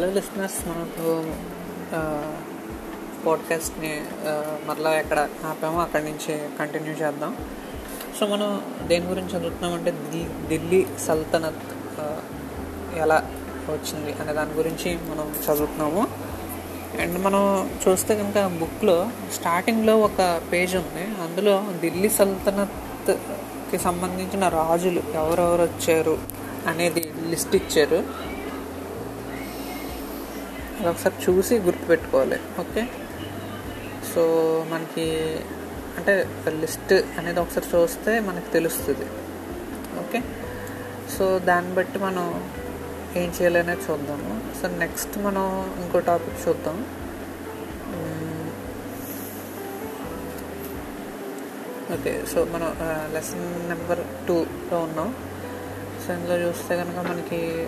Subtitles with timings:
[0.00, 1.08] Hello listeners మనకు
[3.24, 3.90] పాడ్కాస్ట్ని
[4.66, 7.32] మరలా ఎక్కడ ఆపామో అక్కడి నుంచి కంటిన్యూ చేద్దాం.
[8.20, 8.48] సో మనం
[8.88, 11.66] దేని గురించి చదువుతున్నామంటే ఢిల్లీ ఢిల్లీ సల్తనత్
[12.98, 13.18] ఎలా
[13.68, 16.04] వచ్చింది అనే దాని గురించి మనం చదువుతున్నాము.
[17.02, 17.44] అండ్ మనం
[17.84, 18.98] చూస్తే కనుక బుక్లో
[19.32, 21.04] స్టార్టింగ్లో ఒక పేజ్ ఉంది.
[21.26, 26.18] అందులో ఢిల్లీ సల్తనత్కి సంబంధించిన రాజులు ఎవరెవరు వచ్చారు
[26.66, 28.29] అనేది లిస్ట్ ఇచ్చారు.
[30.88, 32.82] ఒకసారి చూసి గుర్తుపెట్టుకోవాలి ఓకే?
[34.14, 34.22] సో
[34.70, 35.06] మనకి
[35.98, 36.28] అంటే
[36.60, 39.06] లిస్ట్ అనేది ఒకసారి చూస్తే మనకి తెలుస్తుంది
[40.00, 40.22] ఓకే?
[41.18, 42.26] సో దాన్ని బట్టి మనం
[43.16, 44.52] ఏం చేయాలనేది చూద్దాము.
[44.58, 45.46] సో నెక్స్ట్ మనం
[45.82, 46.84] ఇంకో టాపిక్ చూద్దాం.
[51.92, 52.68] ఓకే సో మనం
[53.14, 55.14] లెసన్ నెంబర్ టూలో ఉన్నాం.
[56.06, 57.66] సో ఇందులో చూస్తే కనుక మనకి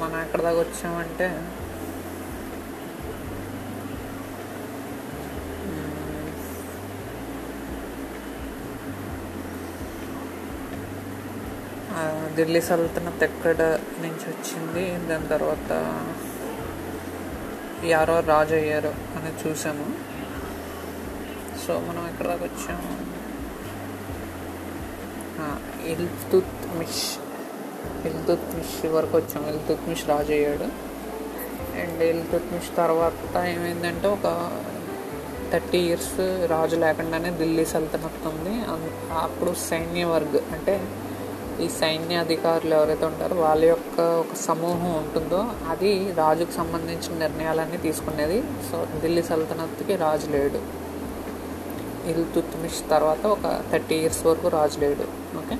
[0.00, 1.26] మనం ఎక్కడ దాకా వచ్చామంటే
[12.36, 13.60] ఢిల్లీ సల్తనత్ ఎక్కడ
[14.00, 15.70] నుంచి వచ్చింది దాని తర్వాత
[17.84, 19.86] యారో రాజు అయ్యారు అని చూసాము
[21.66, 22.92] సో మనం ఎక్కడ దాకా వచ్చాము?
[25.86, 27.19] ఇల్తుత్ మిష్.
[28.06, 29.48] ఇల్తుత్మిష్ వరకు వచ్చాం.
[29.48, 30.90] ఇల్తుత్మిష్ రాజు అయ్యాడు
[31.80, 34.50] అండ్ ఇల్తుత్మిష్ తర్వాత ఏమైందంటే ఒక
[35.52, 38.50] థర్టీ ఇయర్స్ రాజు లేకుండానే ఢిల్లీ సల్తనత్ ఉంది.
[38.50, 40.88] అన్- అప్పుడు సైన్య వర్గ్ అంటే
[41.60, 48.42] ఈ సైన్య అధికారులు ఎవరైతే ఉంటారో వాళ్ళ యొక్క ఒక సమూహం ఉంటుందో అది రాజుకు సంబంధించిన నిర్ణయాలన్నీ తీసుకునేది.
[48.70, 50.60] సో ఢిల్లీ సల్తనత్కి రాజు లేడు.
[52.08, 55.36] ఇల్తుత్మిష్ తర్వాత ఒక థర్టీ ఇయర్స్ వరకు రాజు లేడు.
[55.38, 55.56] ఓకే?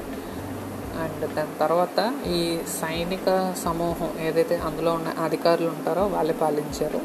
[1.01, 1.99] అండ్ దాని తర్వాత
[2.31, 2.41] ఈ
[2.77, 3.27] సైనిక
[3.63, 7.01] సమూహం ఏదైతే అందులో ఉన్న అధికారులు ఉంటారో వాళ్ళే పాలించారు.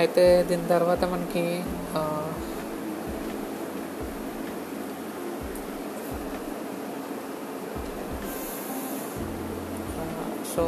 [0.00, 1.44] అయితే దీని తర్వాత మనకి
[10.52, 10.62] సో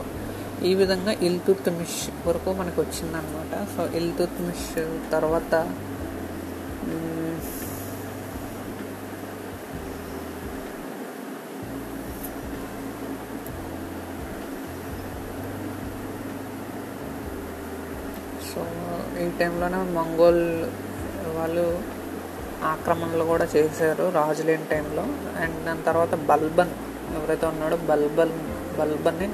[0.62, 4.68] ఈ విధంగా ఇల్తుత్మిష్ వరకు మనకు వచ్చిందనమాట సో ఇల్తుత్మిష్
[5.12, 5.52] తర్వాత
[6.88, 7.38] మ్,
[18.48, 18.62] సో
[19.20, 20.44] ఈ టైంలోనే మంగోల్
[21.36, 21.82] వాళ్ళు
[22.64, 25.02] ఆక్రమణలు కూడా చేశారు రాజు లేని టైంలో.
[25.42, 26.70] అండ్ దాని తర్వాత బల్బన్
[27.16, 28.38] ఎవరైతే ఉన్నాడో బల్బన్
[28.78, 29.28] బల్బన్ని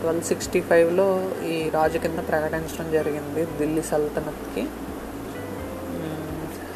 [0.00, 4.66] ట్వెల్వ్ సిక్స్టీ ఫైవ్లో ఈ రాజు కింద ప్రకటించడం జరిగింది ఢిల్లీ సల్తనత్కి.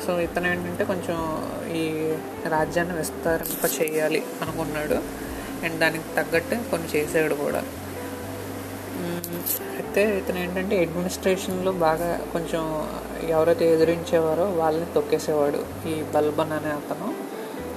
[0.06, 1.16] సో ఇతను ఏంటంటే కొంచెం
[1.76, 2.14] ఈ
[2.48, 4.98] రాజ్యాన్ని విస్తరింప చేయాలి అనుకున్నాడు.
[5.64, 7.62] అండ్ దానికి తగ్గట్టు కొన్ని చేసాడు కూడా.
[9.76, 12.62] అయితే ఇతను ఏంటంటే అడ్మినిస్ట్రేషన్లో బాగా కొంచెం
[13.28, 15.60] ఎవరైతే ఎదిరించేవారో వాళ్ళని తొక్కేసేవాడు.
[15.88, 17.08] ఈ బల్బన్ అనే అతను.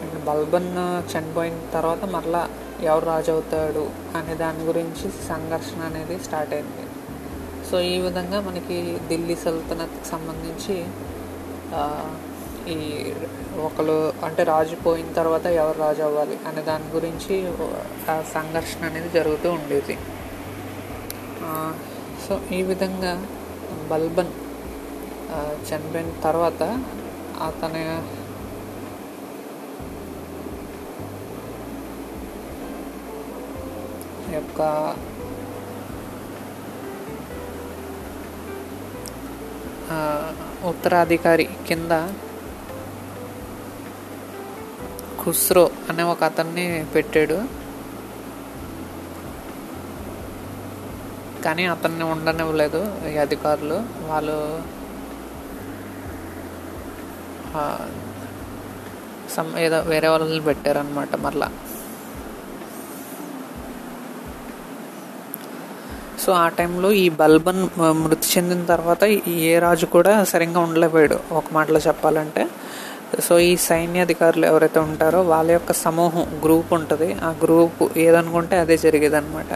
[0.02, 0.72] అండ్ బల్బన్
[1.12, 2.44] చనిపోయిన తర్వాత మరలా
[2.84, 3.86] ఎవరు రాజు అవుతాడు
[4.18, 6.86] అనే దాని గురించి సంఘర్షణ అనేది స్టార్ట్ అయింది.
[7.70, 8.78] సో ఈ విధంగా మనకి
[9.10, 10.78] ఢిల్లీ సల్తనత్కి సంబంధించి
[12.74, 12.78] ఈ
[13.68, 13.96] ఒకరు
[14.26, 17.36] అంటే రాజు పోయిన తర్వాత ఎవరు రాజు అవ్వాలి అనే దాని గురించి
[18.14, 19.96] ఆ సంఘర్షణ అనేది జరుగుతూ ఉండేది.
[22.24, 23.14] సో ఈ విధంగా
[23.92, 24.34] బల్బన్
[25.68, 26.64] చనిపోయిన తర్వాత
[27.50, 27.84] అతని
[34.38, 34.62] యొక్క
[40.70, 41.94] ఉత్తరాధికారి కింద
[45.22, 47.38] ఖుస్రో అనే ఒక అతన్ని పెట్టాడు.
[51.46, 52.82] కానీ అతన్ని ఉండనివ్వలేదు
[53.12, 53.78] ఈ అధికారులు.
[54.12, 54.38] వాళ్ళు
[59.36, 61.50] సమ్ ఏదో వేరే వాళ్ళని పెట్టారనమాట మరలా.
[66.24, 67.62] సో ఆ టైంలో ఈ బల్బన్
[68.02, 69.04] మృతి చెందిన తర్వాత
[69.50, 72.44] ఏ రాజు కూడా సరిగ్గా ఉండలేకపోయాడు ఒక మాటలో చెప్పాలంటే.
[73.28, 77.10] సో ఈ సైన్యాధికారులు ఎవరైతే ఉంటారో వాళ్ళ యొక్క సమూహం గ్రూప్ ఉంటుంది.
[77.28, 79.54] ఆ గ్రూప్ ఏదనుకుంటే అదే జరిగేది అనమాట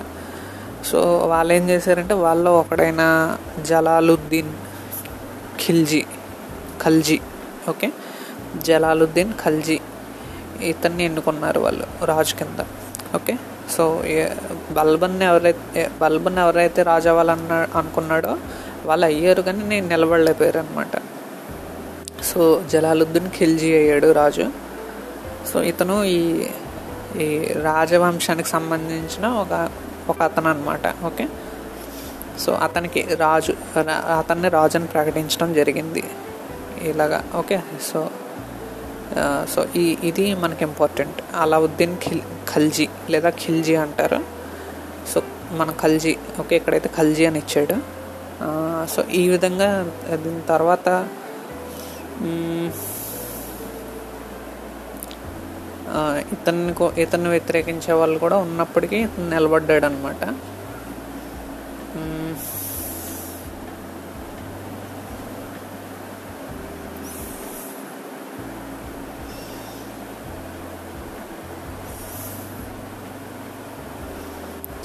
[0.89, 0.99] సో
[1.31, 3.03] వాళ్ళు ఏం చేశారంటే వాళ్ళ ఒకడైన
[3.67, 4.51] జలాలుద్దీన్
[5.59, 6.01] ఖిల్జీ
[6.81, 7.17] ఖల్జీ
[7.69, 7.87] ఓకే?
[8.63, 9.77] జలాలుద్దీన్ ఖల్జీ
[10.63, 12.59] ఇతన్ని ఎన్నుకున్నారు వాళ్ళు రాజు కింద
[13.15, 13.33] ఓకే?
[13.75, 13.83] సో
[14.71, 18.33] బల్బన్ ఎవరైతే బల్బన్ ఎవరైతే రాజు అవ్వాలన్న అనుకున్నాడో
[18.85, 20.95] వాళ్ళు అయ్యారు కానీ నేను నిలబడలేకపోయారు అనమాట
[22.23, 22.41] సో
[22.71, 24.45] జలాలుద్దీన్ ఖిల్జీ అయ్యాడు రాజు.
[25.49, 26.19] సో ఇతను ఈ
[27.21, 27.27] ఈ
[27.63, 29.53] రాజవంశానికి సంబంధించిన ఒక
[30.09, 31.27] ఒక అతను అనమాట ఓకే?
[32.39, 36.03] సో అతనికి రాజు రా- అతన్ని రాజుని ప్రకటించడం జరిగింది.
[36.81, 37.61] ఇలాగా ఓకే?
[37.81, 38.09] సో
[39.49, 41.21] సో ఈ ఇది మనకి ఇంపార్టెంట్.
[41.35, 44.19] అలావుద్దీన్ ఖిల్ ఖల్జీ లేదా ఖిల్జీ అంటారు.
[45.13, 45.21] సో
[45.51, 46.55] మన ఖల్జీ ఓకే?
[46.55, 47.75] ఇక్కడైతే ఖల్జీ అని ఇచ్చాడు.
[48.95, 51.07] సో ఈ విధంగా దీని తర్వాత
[56.31, 60.35] ఇతన్ని కో- ఇతన్ని వ్యతిరేకించే వాళ్ళు కూడా ఉన్నప్పటికీ ఇతను నిలబడ్డాడు అనమాట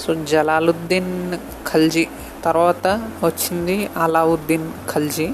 [0.00, 2.06] సో జలాలుద్దీన్ ఖల్జీ
[2.44, 2.86] తర్వాత
[3.24, 5.28] వచ్చింది అలావుద్దీన్ ఖల్జీ.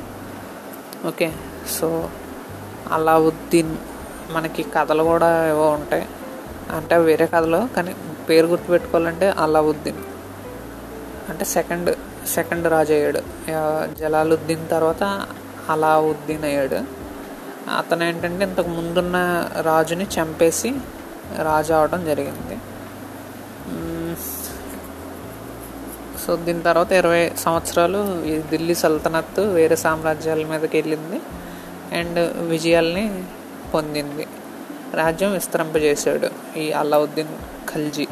[1.06, 1.32] ఓకే.
[1.70, 2.10] సో
[2.90, 3.76] అలావుద్దీన్
[4.30, 6.06] మనకి కథలు కూడా ఏవో ఉంటాయి.
[6.70, 7.96] అంటే వేరే కథలు కానీ
[8.28, 9.96] పేరు గుర్తుపెట్టుకోవాలంటే అలావుద్దీన్.
[11.28, 11.96] అంటే సెకండ్
[12.26, 13.20] సెకండ్ రాజు అయ్యాడు.
[13.98, 15.26] జలాలుద్దీన్ తర్వాత
[15.68, 16.80] అలావుద్దీన్ అయ్యాడు.
[17.78, 20.74] అతను ఏంటంటే ఇంతకు ముందున్న రాజుని చంపేసి
[21.42, 22.58] రాజు అవడం జరిగింది.
[26.26, 31.20] సో దీని తర్వాత ఇరవై సంవత్సరాలు ఈ ఢిల్లీ సల్తనత్ వేరే సామ్రాజ్యాల మీదకి వెళ్ళింది.
[31.98, 33.24] అండ్ విజయాల్ని
[33.74, 34.26] పొందింది.
[34.94, 37.34] రాజ్యం విస్తరింపజేశాడు ఈ అలావుద్దీన్
[37.70, 38.06] ఖల్జీ.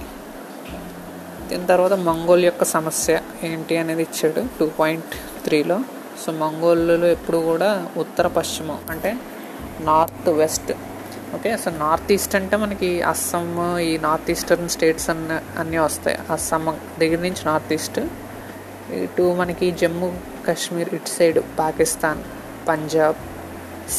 [1.49, 5.15] దీని తర్వాత మంగోల్ యొక్క సమస్య ఏంటి అనేది ఇచ్చాడు టూ పాయింట్
[5.45, 5.79] త్రీలో.
[6.23, 9.11] సో మంగోళ్ళు ఎప్పుడు కూడా ఉత్తర పశ్చిమం అంటే
[9.81, 10.73] north west.
[11.35, 13.47] Okay so north east అంటే మనకి అస్సాం
[13.79, 16.19] ఈ నార్త్ ఈస్టర్న్ స్టేట్స్ అన్న అన్నీ వస్తాయి.
[16.33, 16.65] అస్సాం
[17.01, 18.01] దగ్గర నుంచి నార్త్ ఈస్ట్.
[19.05, 20.09] ఇటు మనకి జమ్మూ
[20.47, 22.21] కాశ్మీర్ ఇటు సైడ్ పాకిస్తాన్
[22.69, 23.21] పంజాబ్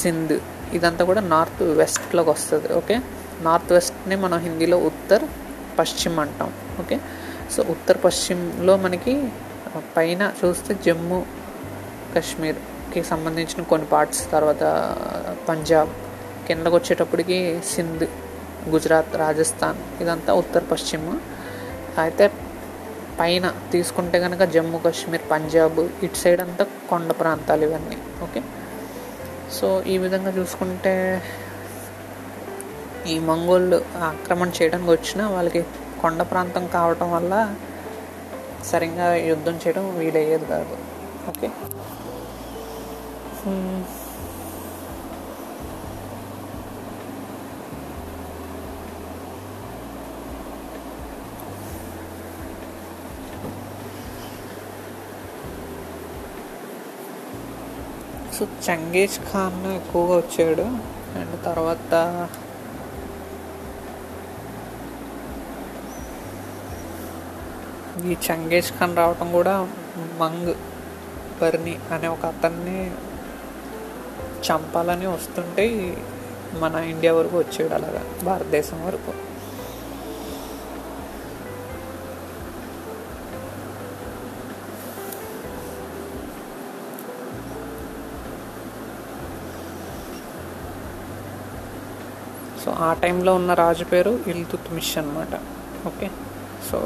[0.01, 0.37] సింధ్.
[0.73, 2.95] ఇదంతా కూడా నార్త్ వెస్ట్లోకి వస్తుంది ఓకే?
[3.41, 5.25] నార్త్ వెస్ట్ని మనం హిందీలో ఉత్తర్
[5.79, 6.97] పశ్చిమ అంటాం ఓకే?
[7.55, 9.13] సో ఉత్తర్ పశ్చిమలో మనకి
[9.95, 11.19] పైన చూస్తే జమ్మూ
[12.13, 14.63] కాశ్మీర్కి సంబంధించిన కొన్ని పార్ట్స్ తర్వాత
[15.47, 15.91] పంజాబ్
[16.47, 17.37] కిందకు వచ్చేటప్పటికి
[17.73, 18.05] సింధ్
[18.69, 21.07] గుజరాత్ రాజస్థాన్ ఇదంతా ఉత్తర పశ్చిమ.
[21.97, 22.25] అయితే
[23.19, 28.39] పైన తీసుకుంటే కనుక జమ్మూ కాశ్మీర్ పంజాబ్ ఇటు సైడ్ అంతా కొండ ప్రాంతాలు ఇవన్నీ ఓకే?
[29.55, 30.95] సో ఈ విధంగా చూసుకుంటే
[33.13, 33.77] ఈ మంగోళ్ళు
[34.09, 35.61] ఆక్రమణ చేయడానికి వచ్చిన వాళ్ళకి
[36.01, 37.33] కొండ ప్రాంతం కావటం వల్ల
[38.71, 40.77] సరిగ్గా యుద్ధం చేయడం వీలయ్యేది కాదు.
[41.29, 41.49] Okay.
[43.41, 43.84] Hmm.
[58.35, 60.65] So Changez Khan ఎక్కువగా వచ్చాడు.
[61.19, 61.93] అండ్ తర్వాత
[68.05, 69.53] ఈ చంగేజ్ ఖాన్ రావటం కూడా
[70.19, 70.53] మంగ్
[71.41, 72.79] బర్ని అనే ఒక అతన్ని
[74.47, 75.65] చంపాలని వస్తుంటే
[76.53, 79.13] మన ఇండియా వరకు వచ్చాడు అలాగా భారతదేశం వరకు.
[92.65, 95.33] సో ఆ టైంలో ఉన్న రాజు పేరు ఇల్తుత్మిష్ అనమాట
[95.87, 96.11] ఓకే?
[96.71, 96.77] సో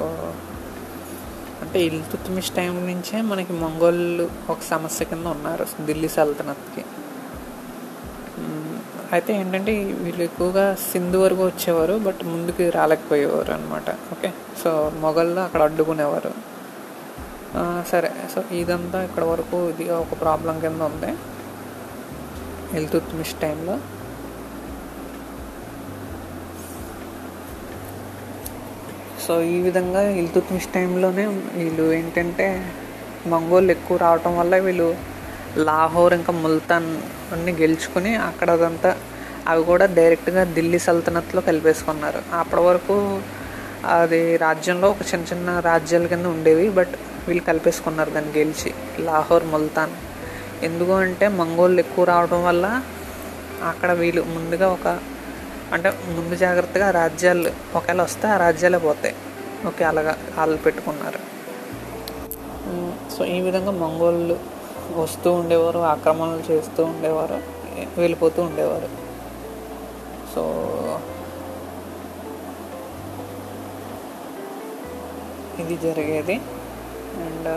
[1.61, 6.85] అంటే ఇల్తుత్మిష్ టైం నుంచే మనకి మంగోళ్ళు ఒక సమస్య కింద ఉన్నారు ఢిల్లీ సల్తనత్కి.
[9.11, 14.33] అయితే ఏంటంటే వీళ్ళు ఎక్కువగా సింధు వరకు వచ్చేవారు బట్ ముందుకు రాలేకపోయేవారు అనమాట ఓకే?
[14.63, 16.31] సో మొఘళ్ళు అక్కడ అడ్డుకునేవారు.
[17.89, 18.11] సరే.
[18.35, 21.11] సో ఇదంతా ఇక్కడ వరకు ఇది ఒక ప్రాబ్లం కింద ఉంది.
[22.77, 23.77] ఇల్తుత్మిష్ టైంలో.
[29.29, 31.23] సో ఈ విధంగా ఇల్తుత్మిష్ టైంలోనే
[31.57, 32.45] వీళ్ళు ఏంటంటే
[33.31, 34.87] మంగోళ్ళు ఎక్కువ రావటం వల్ల వీళ్ళు
[35.67, 36.87] లాహోర్ ఇంకా ముల్తాన్
[37.35, 38.91] అన్ని గెలుచుకుని అక్కడ అదంతా
[39.51, 42.21] అవి కూడా డైరెక్ట్గా ఢిల్లీ సల్తనత్లో కలిపేసుకున్నారు.
[42.39, 42.95] అప్పటి వరకు
[43.97, 46.95] అది రాజ్యంలో ఒక చిన్న చిన్న రాజ్యాల కింద ఉండేవి బట్
[47.27, 48.71] వీళ్ళు కలిపేసుకున్నారు దాన్ని గెలిచి
[49.09, 49.95] లాహోర్ ముల్తాన్.
[50.69, 52.65] ఎందుకు అంటే మంగోళ్ళు ఎక్కువ రావడం వల్ల
[53.71, 54.87] అక్కడ వీళ్ళు ముందుగా ఒక
[55.73, 59.15] అంటే ముందు జాగ్రత్తగా రాజ్యాలు ఒకవేళ వస్తే ఆ రాజ్యాలే పోతాయి.
[59.67, 61.19] ఓకే అలాగా వాళ్ళు పెట్టుకున్నారు.
[63.11, 64.39] సో ఈ విధంగా మంగోళ్ళు
[64.95, 67.39] వస్తూ ఉండేవారు ఆక్రమణలు చేస్తూ ఉండేవారు
[67.99, 68.89] వెళ్ళిపోతూ ఉండేవారు.
[70.35, 70.43] సో
[75.59, 76.35] ఇది జరిగేది.
[77.25, 77.49] అండ్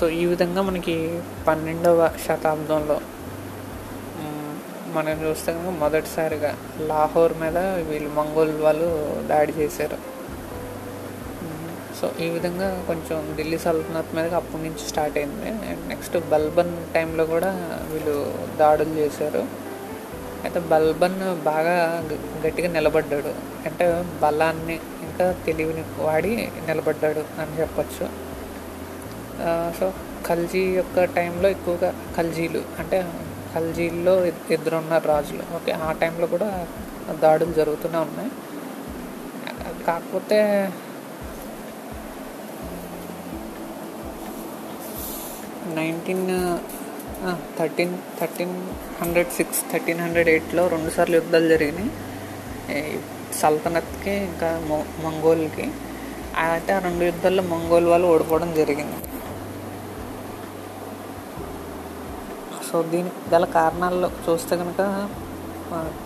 [0.00, 3.00] సో ఈ విధంగా మనకి పన్నెండవ శతాబ్దంలో
[4.92, 9.98] మనం చూస్తే కనుక మొదటిసారిగా లాహోర్ మీద వీళ్ళు మంగోల్ వాళ్ళు దాడి చేశారు.
[12.00, 15.48] సో ఈ విధంగా కొంచెం ఢిల్లీ సల్తనత్ మీద అప్పటి నుంచి స్టార్ట్ అయింది.
[15.48, 17.52] అండ్ నెక్స్ట్ బల్బన్ టైంలో కూడా
[17.92, 19.46] వీళ్ళు దాడులు చేశారు.
[20.42, 23.34] అయితే బల్బన్ బాగా గ- గట్టిగా నిలబడ్డాడు.
[23.66, 28.27] అంటే బలాన్ని ఇంకా తెలివిని వాడి నిలబడ్డాడు అని చెప్పచ్చు.
[29.78, 29.86] సో
[30.26, 32.98] ఖల్జీ యొక్క టైంలో ఎక్కువగా ఖల్జీలు అంటే
[33.54, 34.14] ఖల్జీల్లో
[34.54, 35.44] ఇద్దరు ఉన్నారు రాజులు.
[35.56, 36.48] ఓకే ఆ టైంలో కూడా
[37.24, 38.30] దాడులు జరుగుతూనే ఉన్నాయి.
[39.86, 40.38] కాకపోతే
[45.78, 46.26] nineteen
[47.58, 48.56] thirteen thirteen
[49.00, 51.90] hundred six thirteen hundred ఎయిట్లో రెండుసార్లు యుద్ధాలు జరిగినాయి.
[53.40, 55.66] సల్తనత్కి ఇంకా మొ మంగోల్కి.
[56.44, 58.98] అయితే ఆ రెండు యుద్ధాల్లో మంగోల్ వాళ్ళు ఓడిపోవడం జరిగింది.
[62.72, 65.08] సో దీనికి గల కారణాల్లో చూస్తే కనుక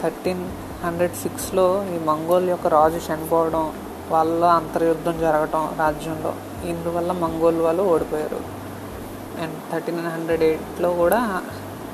[0.02, 0.50] థర్టీన్
[0.84, 3.72] హండ్రెడ్ సిక్స్లో ఈ మంగోల్ యొక్క రాజు చనిపోవడం
[4.10, 6.34] వాళ్ళ అంతర్యుద్ధం జరగటం రాజ్యంలో.
[6.64, 8.40] ఇందువల్ల మంగోల్ వాళ్ళు ఓడిపోయారు.
[9.42, 11.42] అండ్ థర్టీన్ హండ్రెడ్ ఎయిట్లో కూడా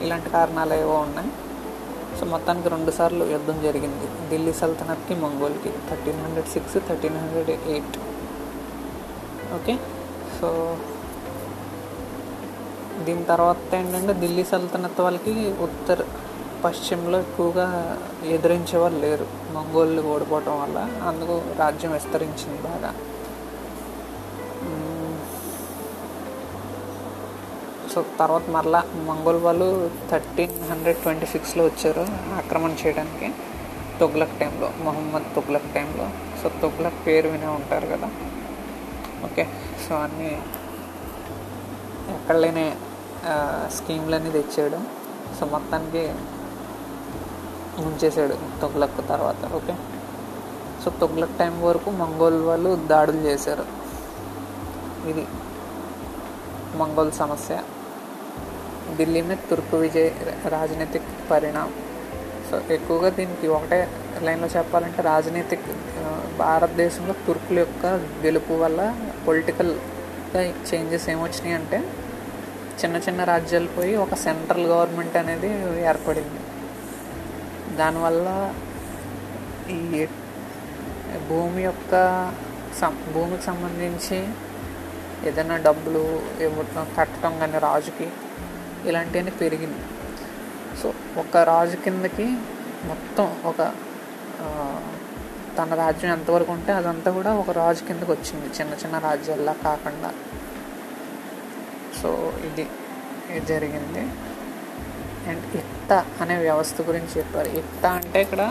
[0.01, 1.31] ఇలాంటి కారణాలు ఏవో ఉన్నాయి.
[2.21, 4.31] సో మొత్తానికి రెండుసార్లు యుద్ధం జరిగింది.
[4.31, 5.73] ఢిల్లీ సల్తనత్కి మంగోల్కి.
[5.91, 7.99] Thirteen hundred six thirteen hundred eight.
[9.55, 9.79] Okay?
[10.41, 10.77] So
[13.05, 15.35] దీని తర్వాత ఏంటంటే ఢిల్లీ సల్తనత్ వాళ్ళకి
[15.67, 15.99] ఉత్తర
[16.65, 17.67] పశ్చిమలో ఎక్కువగా
[18.37, 19.27] ఎదిరించే వాళ్ళు లేరు.
[19.57, 20.79] మంగోళ్ళు ఓడిపోవటం వల్ల
[21.09, 22.91] అందుకు రాజ్యం విస్తరించింది బాగా.
[27.93, 29.69] సో తర్వాత మరలా మంగోల్ వాళ్ళు
[30.11, 32.05] థర్టీన్ హండ్రెడ్ ట్వంటీ సిక్స్లో వచ్చారు
[32.41, 33.29] ఆక్రమణ చేయడానికి
[34.01, 36.07] తుగ్లక్ టైంలో మొహమ్మద్ తుగ్లక్ టైంలో.
[36.41, 38.09] సో తుగ్లక్ పేరు వినే ఉంటారు కదా.
[39.29, 39.45] ఓకే
[39.85, 40.31] సో అన్నీ
[42.17, 42.67] ఎక్కడ లేని
[43.69, 44.79] స్కీమ్లన్నీ తెచ్చాడు
[45.41, 46.15] సో మొత్తానికి
[47.83, 49.77] ముంచేసాడు తొగ్లక్ తర్వాత ఓకే?
[50.85, 53.65] సో తొగ్లక్ టైం వరకు మంగోల్ వాళ్ళు దాడులు చేశారు.
[55.09, 55.27] ఇది
[56.79, 57.63] మంగోల్ సమస్య.
[58.97, 60.11] ఢిల్లీ మీద తుర్కు విజయ్
[60.49, 61.73] రాజనీతిక్ పరిణామం.
[62.51, 63.91] సో ఎక్కువగా దీనికి ఒకటే
[64.23, 65.69] లైన్లో చెప్పాలంటే రాజనీతిక్
[66.39, 67.87] భారతదేశంలో తుర్కుల యొక్క
[68.25, 68.95] గెలుపు వల్ల
[69.27, 71.93] పొలిటికల్గా చేంజెస్ ఏమొచ్చినాయి అంటే
[72.81, 75.51] చిన్న చిన్న రాజ్యాలు పోయి ఒక సెంట్రల్ గవర్నమెంట్ అనేది
[75.91, 76.41] ఏర్పడింది.
[77.77, 78.29] దానివల్ల
[79.77, 80.07] ఈ
[81.29, 81.95] భూమి యొక్క
[82.81, 84.19] సం భూమికి సంబంధించి
[85.29, 86.03] ఏదైనా డబ్బులు
[86.47, 88.09] ఇవ్వటం కట్టడం కానీ రాజుకి
[88.89, 89.83] ఇలాంటివన్నీ పెరిగింది.
[90.81, 90.89] సో
[91.23, 92.27] ఒక రాజు కిందకి
[92.91, 93.61] మొత్తం ఒక
[95.59, 98.49] తన రాజ్యం ఎంతవరకు ఉంటే అదంతా కూడా ఒక రాజు కిందకి వచ్చింది.
[98.59, 100.11] చిన్న చిన్న రాజ్యాల్లా కాకుండా
[102.01, 102.11] సో
[102.49, 102.65] ఇది
[103.37, 104.03] ఇది జరిగింది.
[105.31, 107.51] అండ్ ఇక్త అనే వ్యవస్థ గురించి చెప్పారు.
[107.61, 108.43] ఇక్త అంటే ఇక్కడ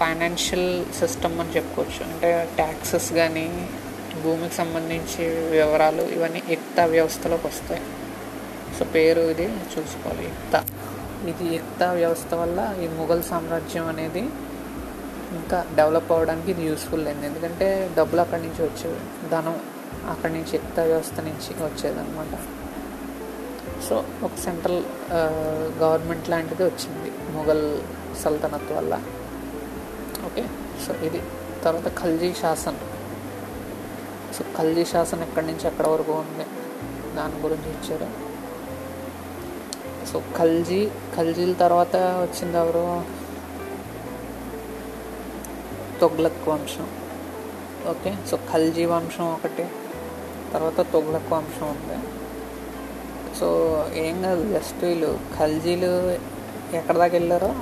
[0.00, 2.00] ఫైనాన్షియల్ సిస్టమ్ అని చెప్పుకోవచ్చు.
[2.08, 3.46] అంటే ట్యాక్సెస్ కానీ
[4.24, 7.82] భూమికి సంబంధించి వివరాలు ఇవన్నీ ఇక్త వ్యవస్థలోకి వస్తాయి.
[8.76, 10.54] సో పేరు ఇది చూసుకోవాలి ఇక్త
[11.30, 14.22] ఇది ఇక్త వ్యవస్థ వల్ల ఈ ముఘల్ సామ్రాజ్యం అనేది
[15.38, 17.26] ఇంకా డెవలప్ అవ్వడానికి ఇది యూస్ఫుల్ అయింది.
[17.30, 17.66] ఎందుకంటే
[17.98, 19.00] డబ్బులు అక్కడి నుంచి వచ్చేవి.
[19.34, 19.56] ధనం
[20.06, 22.34] అక్కడి నుంచి ఇక్త వ్యవస్థ నుంచి వచ్చేదన్నమాట.
[23.88, 24.84] సో ఒక సెంట్రల్
[25.78, 27.80] గవర్నమెంట్ లాంటిది వచ్చింది మొఘల్
[28.22, 29.02] సల్తనత్ వల్ల.
[30.26, 30.44] ఓకే?
[30.86, 31.22] సో ఇది
[31.64, 32.76] తర్వాత ఖల్జీ శాసన్.
[34.34, 36.46] సో ఖల్జీ శాసన్ ఎక్కడి నుంచి ఎక్కడ వరకు ఉంది?
[37.16, 38.28] దాని గురించి ఇచ్చారు.
[40.12, 43.04] సో ఖల్జీ ఖల్జీల తర్వాత వచ్చింది ఎవరు?
[46.00, 46.88] తొగ్లక్ వంశం.
[47.90, 48.16] ఓకే?
[48.30, 49.68] సో ఖల్జీ వంశం ఒకటి.
[50.52, 51.98] తర్వాత తొగ్లక్ వంశం ఉంది.
[53.36, 53.46] సో
[53.94, 56.10] ఏం కాదు జస్ట్ వీళ్ళు ఖల్జీలు
[56.76, 57.54] ఎక్కడ దాకా వెళ్ళారో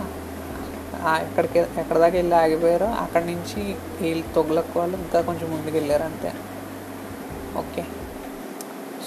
[1.08, 6.32] ఎక్కడికి ఎక్కడ దాకా వెళ్ళి ఆగిపోయారో అక్కడి నుంచి వీళ్ళు తొగ్లక్ వాళ్ళు ఇంకా కొంచెం ముందుకు వెళ్ళారు అంతే.
[7.56, 7.84] ఓకే.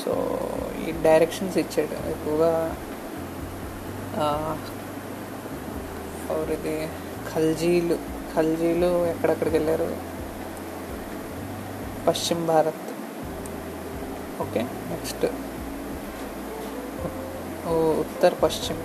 [0.06, 0.40] సో
[0.88, 2.10] ఈ డైరెక్షన్స్ ఇచ్చాడు.
[2.10, 2.78] ఎక్కువగా
[6.32, 6.90] ఎవరిది?
[7.36, 7.98] ఖల్జీలు
[8.36, 9.98] ఖల్జీలు ఎక్కడెక్కడికి వెళ్ళారు?
[12.08, 12.89] పశ్చిమ భారత్.
[14.44, 15.26] ఓకే నెక్స్ట్
[18.04, 18.78] ఉత్తర పశ్చిమ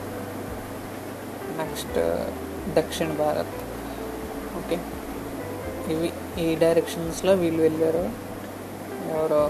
[1.61, 1.99] నెక్స్ట్
[2.78, 3.56] దక్షిణ భారత్
[4.61, 4.76] ఓకే
[5.92, 6.08] ఇవి
[6.42, 8.04] ఈ డైరెక్షన్స్లో వీళ్ళు వెళ్ళారు.
[9.14, 9.42] ఎవరో?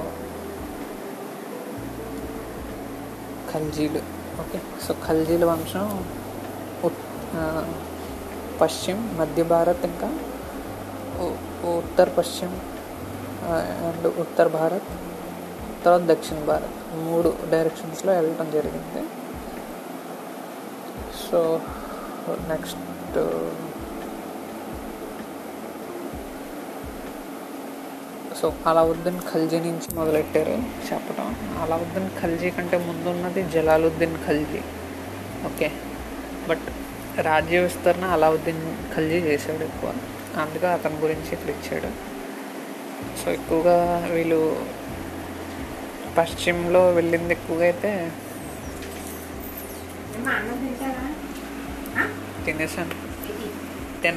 [3.53, 4.01] ఖల్జీలు.
[4.43, 5.89] ఓకే సో ఖల్జీల వంశం
[8.61, 10.09] పశ్చిమ మధ్య భారత్ ఇంకా
[11.81, 12.51] ఉత్తర పశ్చిమ
[13.89, 14.91] అండ్ ఉత్తర భారత్.
[15.85, 19.03] తర్వాత దక్షిణ భారత్ మూడు డైరెక్షన్స్లో వెళ్ళటం జరిగింది.
[21.31, 21.61] So
[22.29, 22.79] next
[28.41, 30.55] so Alauddin Khalji నుంచి మొదలెట్టారు
[30.93, 31.29] చెప్పడం
[31.63, 34.61] అలావుద్దీన్ ఖల్జీ కంటే ముందు ఉన్నది జలాలుద్దీన్ ఖల్జీ.
[35.47, 35.73] ఓకే.
[36.49, 36.67] బట్
[37.21, 39.95] రాజ్య విస్తరణ అలావుద్దీన్ ఖల్జీ చేశాడు ఎక్కువ.
[40.37, 41.91] అందుకే అతని గురించి ఇక్కడ ఇచ్చాడు.
[43.25, 44.41] సో ఎక్కువగా వీళ్ళు
[46.19, 47.91] పశ్చిమలో వెళ్ళింది ఎక్కువగా అయితే
[52.47, 52.95] తినేసాను.
[54.03, 54.17] తిన